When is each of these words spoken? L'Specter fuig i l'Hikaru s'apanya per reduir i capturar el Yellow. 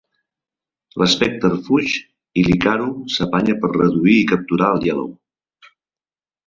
L'Specter 1.01 1.51
fuig 1.67 1.97
i 2.43 2.47
l'Hikaru 2.49 2.89
s'apanya 3.17 3.59
per 3.67 3.73
reduir 3.77 4.19
i 4.25 4.29
capturar 4.35 4.75
el 4.79 4.85
Yellow. 4.89 5.11